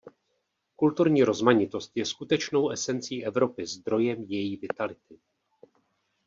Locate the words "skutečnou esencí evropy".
2.05-3.65